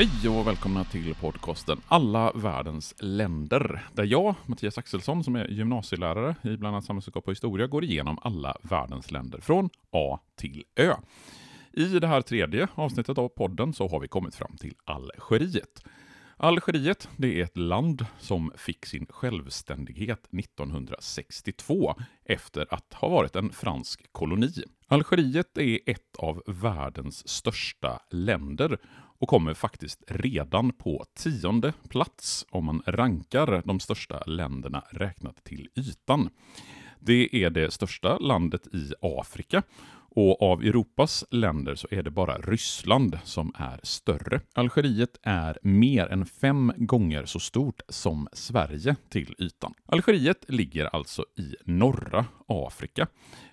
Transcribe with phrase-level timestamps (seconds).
[0.00, 6.34] Hej och välkomna till podcasten Alla världens länder, där jag, Mattias Axelsson, som är gymnasielärare
[6.42, 10.94] i bland annat samhällskunskap och historia, går igenom alla världens länder från A till Ö.
[11.72, 15.84] I det här tredje avsnittet av podden så har vi kommit fram till Algeriet.
[16.42, 21.94] Algeriet, det är ett land som fick sin självständighet 1962
[22.24, 24.52] efter att ha varit en fransk koloni.
[24.88, 28.78] Algeriet är ett av världens största länder
[29.18, 35.68] och kommer faktiskt redan på tionde plats om man rankar de största länderna räknat till
[35.76, 36.30] ytan.
[37.00, 39.62] Det är det största landet i Afrika
[40.10, 44.40] och av Europas länder så är det bara Ryssland som är större.
[44.54, 49.74] Algeriet är mer än fem gånger så stort som Sverige till ytan.
[49.86, 53.06] Algeriet ligger alltså i norra Afrika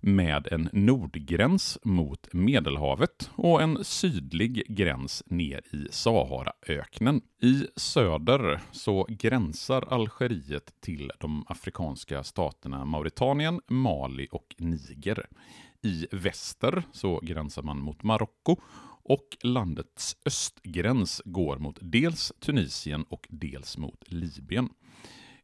[0.00, 7.20] med en nordgräns mot Medelhavet och en sydlig gräns ner i Saharaöknen.
[7.42, 15.26] I söder så gränsar Algeriet till de afrikanska staterna Mauritanien, Mali och Niger.
[15.84, 18.56] I väster så gränsar man mot Marocko
[19.02, 24.68] och landets östgräns går mot dels Tunisien och dels mot Libyen.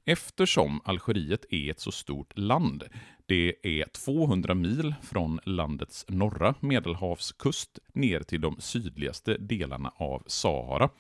[0.04, 2.84] Eftersom Algeriet är ett så stort land,
[3.26, 10.90] det är 200 mil från landets norra medelhavskust ner till de sydligaste delarna av Sahara,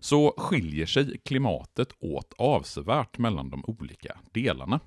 [0.00, 4.80] så skiljer sig klimatet åt avsevärt mellan de olika delarna.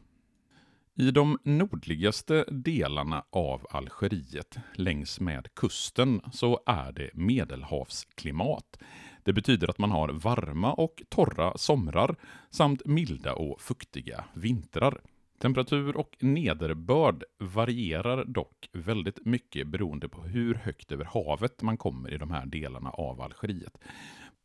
[0.99, 8.79] I de nordligaste delarna av Algeriet, längs med kusten, så är det medelhavsklimat.
[9.23, 12.15] Det betyder att man har varma och torra somrar
[12.49, 15.01] samt milda och fuktiga vintrar.
[15.41, 22.13] Temperatur och nederbörd varierar dock väldigt mycket beroende på hur högt över havet man kommer
[22.13, 23.77] i de här delarna av Algeriet.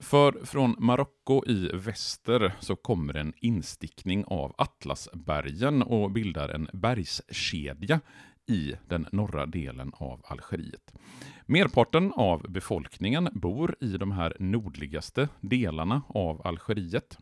[0.04, 8.00] För från Marocko i väster så kommer en instickning av Atlasbergen och bildar en bergskedja
[8.46, 10.94] i den norra delen av Algeriet.
[11.46, 17.18] Merparten av befolkningen bor i de här nordligaste delarna av Algeriet.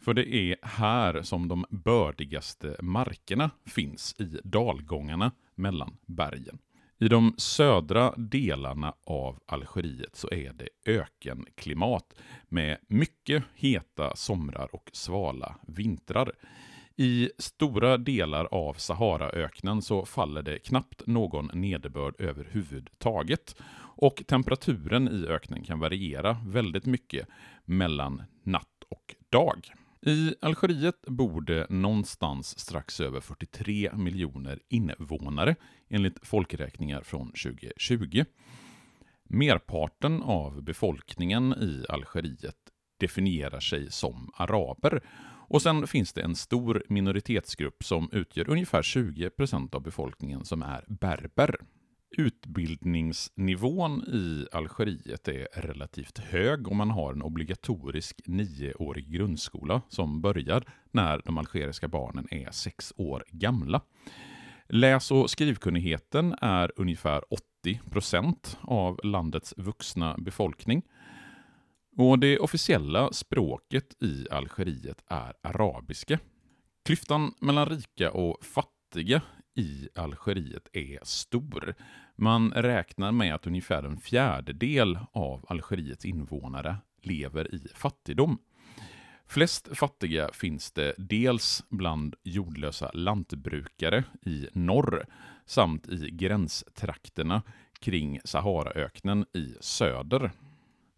[0.00, 6.58] För det är här som de bördigaste markerna finns i dalgångarna mellan bergen.
[6.98, 12.14] I de södra delarna av Algeriet så är det ökenklimat
[12.48, 16.32] med mycket heta somrar och svala vintrar.
[16.96, 25.26] I stora delar av Saharaöknen så faller det knappt någon nederbörd överhuvudtaget och temperaturen i
[25.26, 27.28] öknen kan variera väldigt mycket
[27.64, 29.72] mellan natt och dag.
[30.06, 35.56] I Algeriet bor det någonstans strax över 43 miljoner invånare
[35.88, 38.24] enligt folkräkningar från 2020.
[39.24, 42.56] Merparten av befolkningen i Algeriet
[43.00, 45.00] definierar sig som araber
[45.48, 50.84] och sen finns det en stor minoritetsgrupp som utgör ungefär 20% av befolkningen som är
[50.88, 51.56] berber.
[52.10, 60.64] Utbildningsnivån i Algeriet är relativt hög och man har en obligatorisk nioårig grundskola som börjar
[60.90, 63.80] när de algeriska barnen är sex år gamla.
[64.68, 67.22] Läs och skrivkunnigheten är ungefär
[67.64, 70.82] 80% av landets vuxna befolkning.
[71.96, 76.18] Och det officiella språket i Algeriet är arabiska.
[76.84, 79.22] Klyftan mellan rika och fattiga
[79.56, 81.74] i Algeriet är stor.
[82.16, 88.38] Man räknar med att ungefär en fjärdedel av Algeriets invånare lever i fattigdom.
[89.26, 95.06] Flest fattiga finns det dels bland jordlösa lantbrukare i norr
[95.46, 97.42] samt i gränstrakterna
[97.80, 100.30] kring Saharaöknen i söder.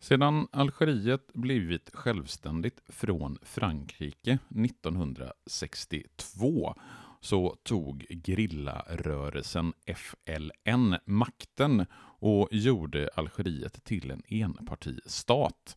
[0.01, 6.75] Sedan Algeriet blivit självständigt från Frankrike 1962
[7.21, 11.87] så tog grillarörelsen FLN makten
[12.21, 15.77] och gjorde Algeriet till en enpartistat.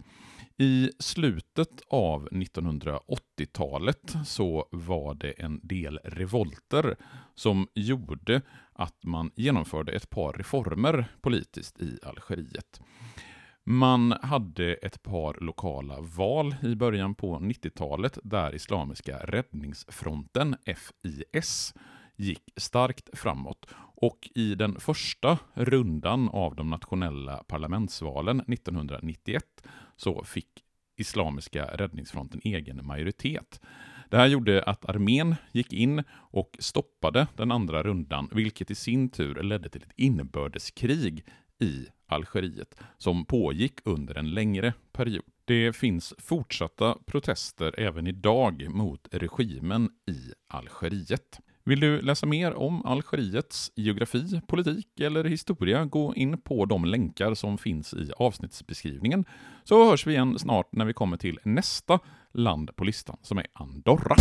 [0.57, 6.95] I slutet av 1980-talet så var det en del revolter
[7.35, 8.41] som gjorde
[8.73, 12.81] att man genomförde ett par reformer politiskt i Algeriet.
[13.63, 21.74] Man hade ett par lokala val i början på 90-talet där Islamiska räddningsfronten, FIS,
[22.16, 23.66] gick starkt framåt.
[23.96, 29.44] Och i den första rundan av de nationella parlamentsvalen 1991
[29.96, 30.63] så fick
[30.98, 33.62] Islamiska räddningsfronten egen majoritet.
[34.10, 39.10] Det här gjorde att armén gick in och stoppade den andra rundan, vilket i sin
[39.10, 41.25] tur ledde till ett inbördeskrig
[41.62, 45.24] i Algeriet, som pågick under en längre period.
[45.46, 51.40] Det finns fortsatta protester även idag mot regimen i Algeriet.
[51.63, 57.34] Vill du läsa mer om Algeriets geografi, politik eller historia, gå in på de länkar
[57.34, 59.25] som finns i avsnittsbeskrivningen.
[59.63, 62.00] Så hörs vi igen snart när vi kommer till nästa
[62.31, 64.16] land på listan, som är Andorra.